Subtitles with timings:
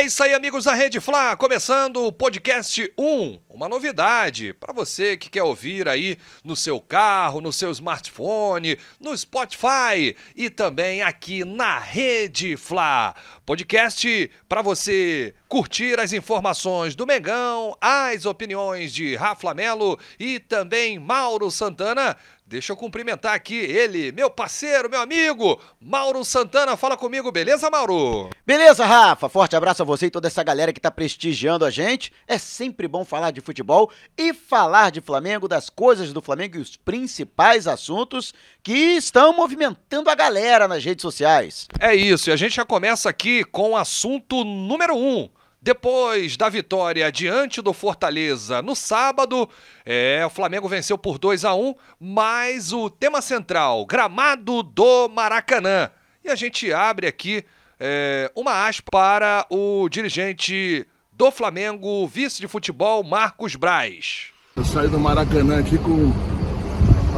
[0.00, 5.14] É isso aí, amigos da Rede Fla, começando o podcast 1, uma novidade para você
[5.14, 11.44] que quer ouvir aí no seu carro, no seu smartphone, no Spotify e também aqui
[11.44, 13.14] na Rede Fla.
[13.44, 20.98] Podcast para você curtir as informações do Mengão, as opiniões de Rafa Melo e também
[20.98, 22.16] Mauro Santana
[22.50, 26.76] Deixa eu cumprimentar aqui ele, meu parceiro, meu amigo, Mauro Santana.
[26.76, 28.28] Fala comigo, beleza, Mauro?
[28.44, 29.28] Beleza, Rafa.
[29.28, 32.12] Forte abraço a você e toda essa galera que tá prestigiando a gente.
[32.26, 36.60] É sempre bom falar de futebol e falar de Flamengo, das coisas do Flamengo e
[36.60, 41.68] os principais assuntos que estão movimentando a galera nas redes sociais.
[41.78, 45.30] É isso, e a gente já começa aqui com o assunto número um
[45.62, 49.46] depois da vitória diante do Fortaleza no sábado,
[49.84, 55.90] é, o Flamengo venceu por 2 a 1 mas o tema central, gramado do Maracanã.
[56.24, 57.44] E a gente abre aqui
[57.78, 64.28] é, uma aspa para o dirigente do Flamengo, vice de futebol, Marcos Braz.
[64.56, 66.10] Eu saí do Maracanã aqui com,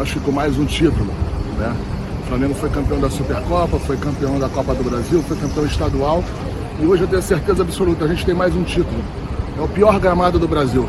[0.01, 1.13] acho que com mais um título,
[1.57, 1.73] né?
[2.25, 6.25] O Flamengo foi campeão da Supercopa, foi campeão da Copa do Brasil, foi campeão estadual
[6.81, 9.03] e hoje eu tenho certeza absoluta, a gente tem mais um título.
[9.57, 10.89] É o pior gramado do Brasil.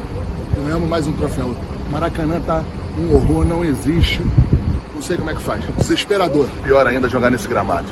[0.55, 1.55] Ganhamos mais um troféu.
[1.89, 2.63] Maracanã tá
[2.97, 4.21] um horror, não existe.
[4.93, 5.63] Não sei como é que faz.
[5.77, 6.47] Desesperador.
[6.63, 7.87] Pior ainda jogar nesse gramado.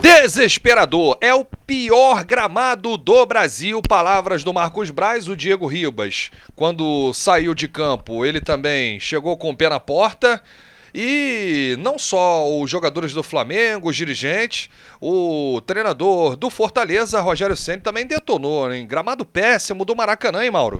[0.00, 1.16] Desesperador.
[1.20, 3.80] É o pior gramado do Brasil.
[3.82, 6.30] Palavras do Marcos Braz, o Diego Ribas.
[6.54, 10.40] Quando saiu de campo, ele também chegou com o pé na porta.
[10.94, 14.70] E não só os jogadores do Flamengo, os dirigentes,
[15.00, 20.78] o treinador do Fortaleza, Rogério Senna, também detonou, em gramado péssimo do Maracanã, hein, Mauro?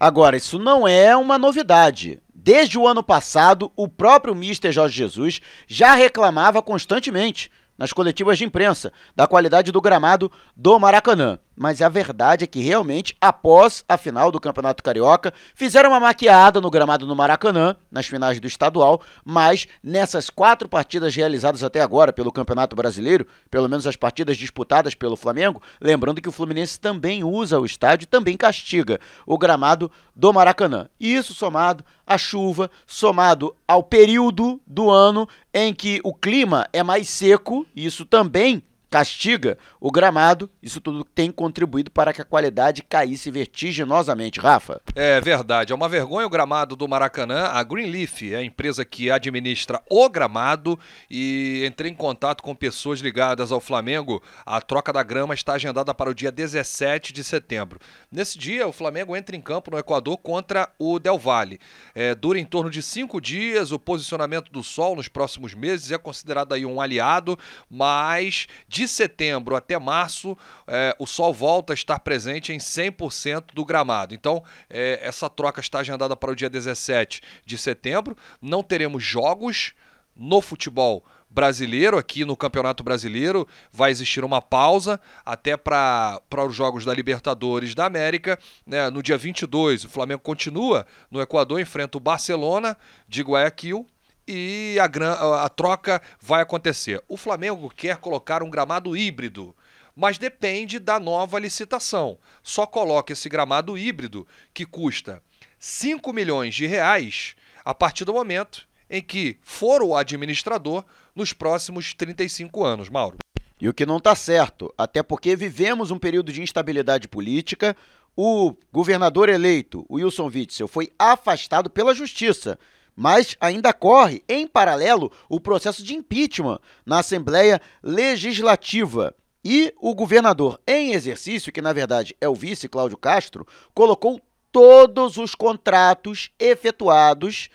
[0.00, 2.20] Agora, isso não é uma novidade.
[2.34, 8.44] Desde o ano passado, o próprio Mister Jorge Jesus já reclamava constantemente nas coletivas de
[8.44, 13.96] imprensa da qualidade do gramado do Maracanã mas a verdade é que realmente, após a
[13.96, 19.00] final do Campeonato Carioca, fizeram uma maquiada no gramado no Maracanã, nas finais do estadual,
[19.24, 24.96] mas nessas quatro partidas realizadas até agora pelo Campeonato Brasileiro, pelo menos as partidas disputadas
[24.96, 30.32] pelo Flamengo, lembrando que o Fluminense também usa o estádio também castiga o gramado do
[30.32, 30.88] Maracanã.
[30.98, 36.82] E isso somado à chuva, somado ao período do ano em que o clima é
[36.82, 42.82] mais seco, isso também castiga o gramado, isso tudo tem contribuído para que a qualidade
[42.82, 44.38] caísse vertiginosamente.
[44.38, 44.82] Rafa?
[44.94, 47.46] É verdade, é uma vergonha o gramado do Maracanã.
[47.46, 50.78] A Greenleaf é a empresa que administra o gramado
[51.10, 54.22] e entrei em contato com pessoas ligadas ao Flamengo.
[54.44, 57.80] A troca da grama está agendada para o dia 17 de setembro.
[58.10, 61.58] Nesse dia, o Flamengo entra em campo no Equador contra o Del Valle.
[61.94, 63.72] É, dura em torno de cinco dias.
[63.72, 67.38] O posicionamento do Sol nos próximos meses é considerado aí um aliado,
[67.70, 73.54] mas de de setembro até março, é, o Sol volta a estar presente em 100%
[73.54, 74.12] do gramado.
[74.12, 78.16] Então, é, essa troca está agendada para o dia 17 de setembro.
[78.40, 79.72] Não teremos jogos
[80.16, 86.84] no futebol brasileiro, aqui no Campeonato Brasileiro, vai existir uma pausa até para os Jogos
[86.84, 88.38] da Libertadores da América.
[88.66, 88.90] Né?
[88.90, 92.76] No dia 22, o Flamengo continua no Equador, enfrenta o Barcelona
[93.08, 93.88] de Guayaquil
[94.26, 97.02] e a, a troca vai acontecer.
[97.08, 99.54] O Flamengo quer colocar um gramado híbrido,
[99.94, 102.18] mas depende da nova licitação.
[102.42, 105.22] Só coloca esse gramado híbrido que custa
[105.58, 107.34] 5 milhões de reais
[107.64, 110.84] a partir do momento em que for o administrador
[111.14, 113.18] nos próximos 35 anos, Mauro.
[113.60, 117.76] E o que não está certo, até porque vivemos um período de instabilidade política.
[118.16, 122.58] O governador eleito, Wilson Witzel, foi afastado pela justiça
[122.96, 129.14] mas ainda corre, em paralelo, o processo de impeachment na Assembleia Legislativa.
[129.44, 134.20] E o governador em exercício, que na verdade é o vice Cláudio Castro, colocou
[134.52, 137.48] todos os contratos efetuados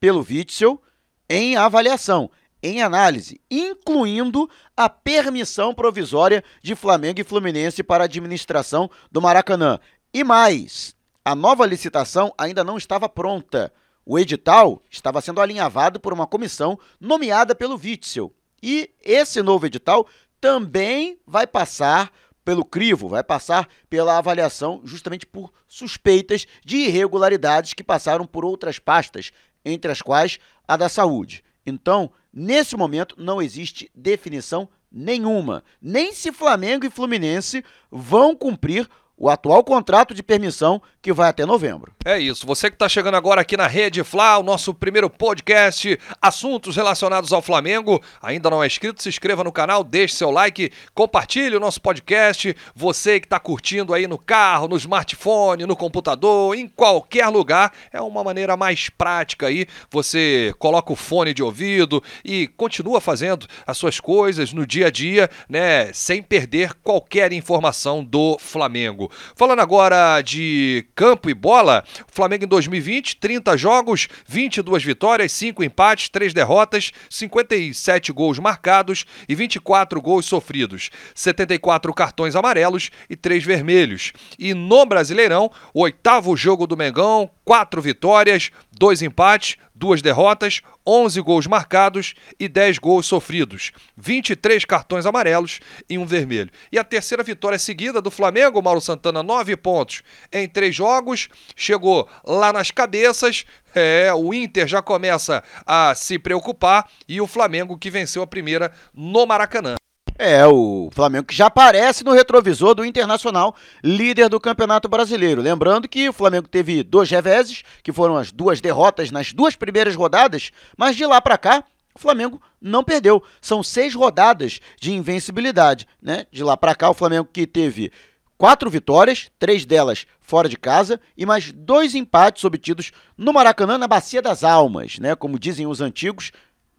[0.00, 0.82] pelo Witzel
[1.28, 2.30] em avaliação,
[2.62, 9.78] em análise, incluindo a permissão provisória de Flamengo e Fluminense para a administração do Maracanã.
[10.12, 13.72] E mais, a nova licitação ainda não estava pronta.
[14.10, 18.32] O edital estava sendo alinhavado por uma comissão nomeada pelo Witzel.
[18.62, 20.06] E esse novo edital
[20.40, 22.10] também vai passar
[22.42, 28.78] pelo crivo, vai passar pela avaliação justamente por suspeitas de irregularidades que passaram por outras
[28.78, 29.30] pastas,
[29.62, 31.44] entre as quais a da saúde.
[31.66, 38.88] Então, nesse momento, não existe definição nenhuma, nem se Flamengo e Fluminense vão cumprir
[39.18, 41.92] o atual contrato de permissão que vai até novembro.
[42.04, 42.46] É isso.
[42.46, 47.32] Você que está chegando agora aqui na Rede Fla, o nosso primeiro podcast, assuntos relacionados
[47.32, 48.00] ao Flamengo.
[48.22, 49.02] Ainda não é inscrito?
[49.02, 52.54] Se inscreva no canal, deixe seu like, compartilhe o nosso podcast.
[52.74, 58.00] Você que está curtindo aí no carro, no smartphone, no computador, em qualquer lugar, é
[58.00, 59.66] uma maneira mais prática aí.
[59.90, 64.90] Você coloca o fone de ouvido e continua fazendo as suas coisas no dia a
[64.90, 69.07] dia, né, sem perder qualquer informação do Flamengo.
[69.34, 75.62] Falando agora de campo e bola, o Flamengo em 2020, 30 jogos, 22 vitórias, 5
[75.64, 83.44] empates, 3 derrotas, 57 gols marcados e 24 gols sofridos, 74 cartões amarelos e 3
[83.44, 84.12] vermelhos.
[84.38, 91.20] E no Brasileirão, o oitavo jogo do Mengão, 4 vitórias, 2 empates, duas derrotas, 11
[91.20, 96.50] gols marcados e 10 gols sofridos, 23 cartões amarelos e um vermelho.
[96.72, 100.02] E a terceira vitória seguida do Flamengo, Mauro Santana, 9 pontos
[100.32, 103.44] em três jogos, chegou lá nas cabeças.
[103.74, 108.72] É, o Inter já começa a se preocupar e o Flamengo que venceu a primeira
[108.92, 109.76] no Maracanã.
[110.20, 113.54] É, o Flamengo que já aparece no retrovisor do Internacional,
[113.84, 115.40] líder do Campeonato Brasileiro.
[115.40, 119.94] Lembrando que o Flamengo teve dois reveses, que foram as duas derrotas nas duas primeiras
[119.94, 121.62] rodadas, mas de lá para cá,
[121.94, 123.22] o Flamengo não perdeu.
[123.40, 126.26] São seis rodadas de invencibilidade, né?
[126.32, 127.92] De lá para cá, o Flamengo que teve
[128.36, 133.86] quatro vitórias, três delas fora de casa e mais dois empates obtidos no Maracanã, na
[133.86, 135.14] Bacia das Almas, né?
[135.14, 136.32] Como dizem os antigos,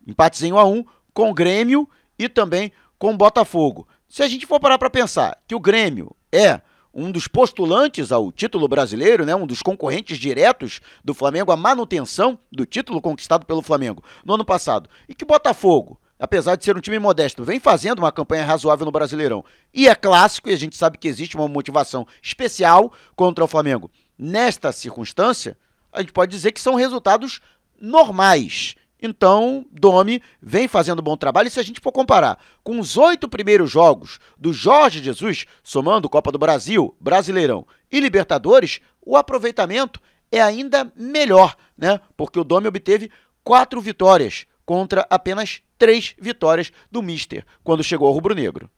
[0.05, 3.87] empates em 1 a 1 com o Grêmio e também com o Botafogo.
[4.09, 6.61] Se a gente for parar para pensar que o Grêmio é
[6.93, 12.37] um dos postulantes ao título brasileiro, né, um dos concorrentes diretos do Flamengo à manutenção
[12.51, 16.75] do título conquistado pelo Flamengo no ano passado, e que o Botafogo, apesar de ser
[16.75, 20.57] um time modesto, vem fazendo uma campanha razoável no Brasileirão e é clássico, e a
[20.57, 23.89] gente sabe que existe uma motivação especial contra o Flamengo.
[24.17, 25.57] Nesta circunstância,
[25.93, 27.39] a gente pode dizer que são resultados
[27.79, 31.47] normais então, Domi vem fazendo bom trabalho.
[31.47, 36.09] E se a gente for comparar com os oito primeiros jogos do Jorge Jesus, somando
[36.09, 40.01] Copa do Brasil, Brasileirão e Libertadores, o aproveitamento
[40.31, 41.99] é ainda melhor, né?
[42.17, 43.09] Porque o Domi obteve
[43.43, 48.69] quatro vitórias contra apenas três vitórias do Mister quando chegou ao Rubro Negro.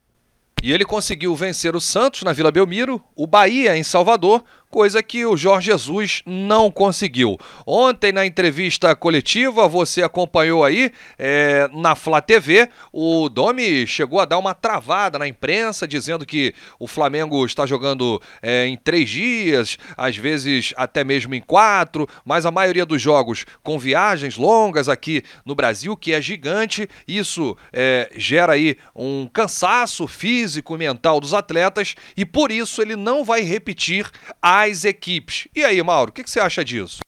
[0.63, 5.25] E ele conseguiu vencer o Santos na Vila Belmiro, o Bahia em Salvador, coisa que
[5.25, 7.37] o Jorge Jesus não conseguiu.
[7.67, 14.25] Ontem, na entrevista coletiva, você acompanhou aí é, na Flá TV, o Domi chegou a
[14.25, 19.77] dar uma travada na imprensa, dizendo que o Flamengo está jogando é, em três dias,
[19.97, 25.21] às vezes até mesmo em quatro, mas a maioria dos jogos com viagens longas aqui
[25.45, 26.87] no Brasil, que é gigante.
[27.05, 32.95] Isso é, gera aí um cansaço físico e mental dos atletas e por isso ele
[32.95, 34.09] não vai repetir
[34.41, 35.47] a as equipes.
[35.55, 36.99] E aí, Mauro, o que, que você acha disso?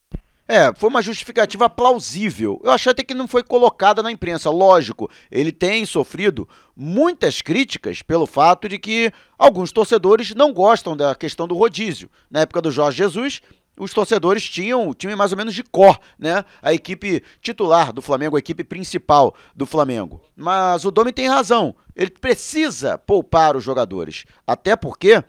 [0.46, 2.60] É, foi uma justificativa plausível.
[2.62, 4.50] Eu achei até que não foi colocada na imprensa.
[4.50, 6.46] Lógico, ele tem sofrido
[6.76, 12.10] muitas críticas pelo fato de que alguns torcedores não gostam da questão do rodízio.
[12.30, 13.40] Na época do Jorge Jesus,
[13.78, 16.44] os torcedores tinham o time mais ou menos de cor, né?
[16.62, 20.20] A equipe titular do Flamengo, a equipe principal do Flamengo.
[20.36, 21.74] Mas o Domi tem razão.
[21.96, 24.26] Ele precisa poupar os jogadores.
[24.46, 25.24] Até porque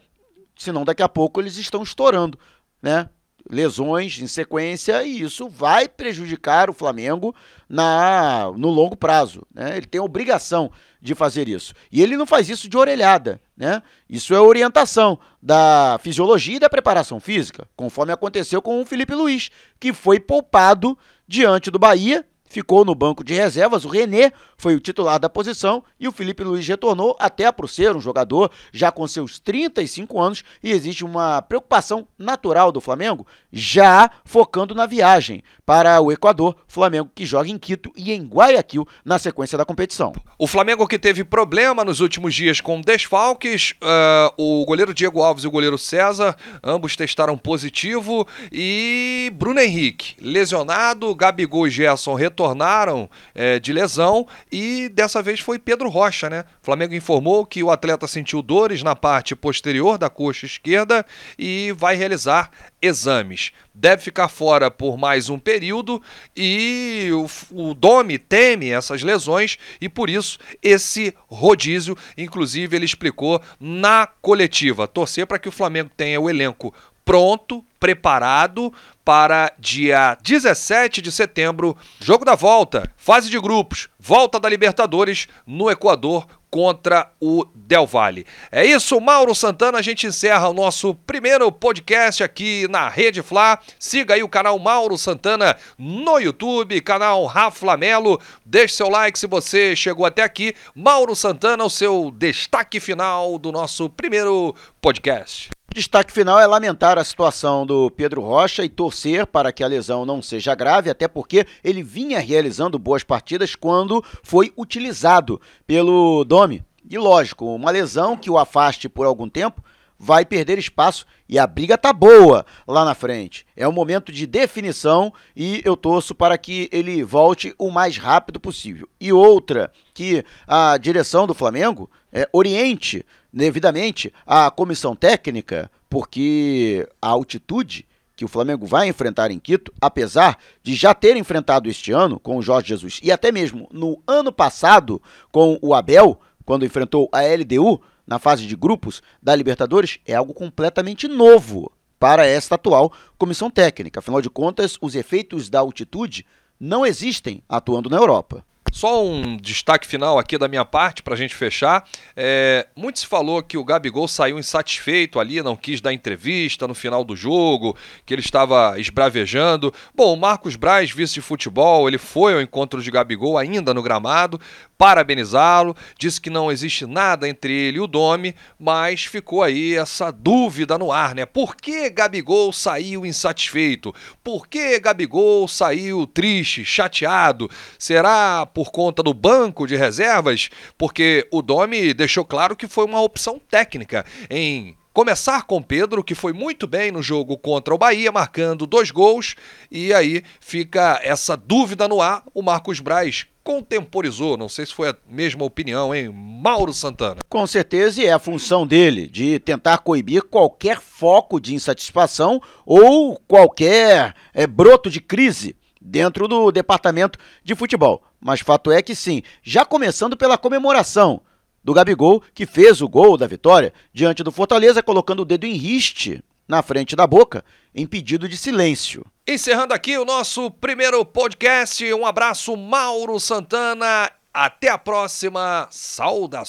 [0.56, 2.38] senão daqui a pouco eles estão estourando,
[2.82, 3.08] né?
[3.48, 7.34] Lesões em sequência e isso vai prejudicar o Flamengo
[7.68, 9.76] na no longo prazo, né?
[9.76, 10.70] Ele tem obrigação
[11.00, 11.72] de fazer isso.
[11.92, 13.82] E ele não faz isso de orelhada, né?
[14.10, 19.50] Isso é orientação da fisiologia e da preparação física, conforme aconteceu com o Felipe Luiz,
[19.78, 20.98] que foi poupado
[21.28, 23.84] diante do Bahia ficou no banco de reservas.
[23.84, 27.94] O René foi o titular da posição e o Felipe Luiz retornou até por ser
[27.94, 34.10] um jogador já com seus 35 anos e existe uma preocupação natural do Flamengo já
[34.24, 39.18] focando na viagem para o Equador, Flamengo que joga em Quito e em Guayaquil na
[39.18, 40.12] sequência da competição.
[40.38, 45.44] O Flamengo que teve problema nos últimos dias com desfalques, uh, o goleiro Diego Alves
[45.44, 53.10] e o goleiro César, ambos testaram positivo e Bruno Henrique lesionado, Gabigol e Gerson retornaram
[53.34, 56.44] uh, de lesão e dessa vez foi Pedro Rocha, né?
[56.62, 61.04] O Flamengo informou que o atleta sentiu dores na parte posterior da coxa esquerda
[61.38, 62.50] e vai realizar
[62.80, 63.52] exames.
[63.74, 66.00] Deve ficar fora por mais um período
[66.34, 73.42] e o, o Domi teme essas lesões e por isso esse rodízio, inclusive ele explicou
[73.60, 76.72] na coletiva, torcer para que o Flamengo tenha o elenco
[77.06, 84.48] pronto, preparado para dia 17 de setembro, jogo da volta, fase de grupos, volta da
[84.48, 88.26] Libertadores no Equador contra o Del Valle.
[88.50, 89.78] É isso, Mauro Santana.
[89.78, 93.58] A gente encerra o nosso primeiro podcast aqui na Rede Fla.
[93.78, 98.20] Siga aí o canal Mauro Santana no YouTube, canal Rafa Melo.
[98.44, 100.54] Deixe seu like se você chegou até aqui.
[100.74, 105.55] Mauro Santana, o seu destaque final do nosso primeiro podcast.
[105.74, 110.06] Destaque final é lamentar a situação do Pedro Rocha e torcer para que a lesão
[110.06, 116.64] não seja grave, até porque ele vinha realizando boas partidas quando foi utilizado pelo Domi.
[116.88, 119.62] E lógico, uma lesão que o afaste por algum tempo
[119.98, 123.44] vai perder espaço e a briga tá boa lá na frente.
[123.56, 128.38] É um momento de definição e eu torço para que ele volte o mais rápido
[128.38, 128.88] possível.
[129.00, 133.04] E outra, que a direção do Flamengo é, oriente
[133.36, 140.38] devidamente a comissão técnica, porque a altitude que o Flamengo vai enfrentar em Quito, apesar
[140.62, 144.32] de já ter enfrentado este ano com o Jorge Jesus e até mesmo no ano
[144.32, 150.14] passado com o Abel, quando enfrentou a LDU na fase de grupos da Libertadores, é
[150.14, 153.98] algo completamente novo para esta atual comissão técnica.
[153.98, 156.24] Afinal de contas, os efeitos da altitude
[156.58, 158.42] não existem atuando na Europa.
[158.76, 161.88] Só um destaque final aqui da minha parte para a gente fechar.
[162.14, 166.74] É, muito se falou que o Gabigol saiu insatisfeito ali, não quis dar entrevista no
[166.74, 169.72] final do jogo, que ele estava esbravejando.
[169.94, 173.82] Bom, o Marcos Braz, vice de futebol, ele foi ao encontro de Gabigol ainda no
[173.82, 174.38] gramado,
[174.78, 180.10] parabenizá-lo, disse que não existe nada entre ele e o Domi, mas ficou aí essa
[180.10, 181.24] dúvida no ar, né?
[181.24, 183.94] Por que Gabigol saiu insatisfeito?
[184.22, 187.50] Por que Gabigol saiu triste, chateado?
[187.78, 190.50] Será por conta do banco de reservas?
[190.76, 196.14] Porque o Domi deixou claro que foi uma opção técnica em Começar com Pedro, que
[196.14, 199.34] foi muito bem no jogo contra o Bahia, marcando dois gols,
[199.70, 202.22] e aí fica essa dúvida no ar.
[202.32, 206.08] O Marcos Braz contemporizou, não sei se foi a mesma opinião, hein?
[206.08, 207.20] Mauro Santana.
[207.28, 213.20] Com certeza, e é a função dele de tentar coibir qualquer foco de insatisfação ou
[213.28, 218.02] qualquer é, broto de crise dentro do departamento de futebol.
[218.18, 221.20] Mas fato é que sim, já começando pela comemoração
[221.66, 225.54] do Gabigol, que fez o gol da vitória diante do Fortaleza, colocando o dedo em
[225.54, 227.44] riste na frente da boca,
[227.74, 229.04] em pedido de silêncio.
[229.26, 231.92] Encerrando aqui o nosso primeiro podcast.
[231.92, 234.08] Um abraço, Mauro Santana.
[234.32, 235.66] Até a próxima.
[235.68, 236.46] Saudações.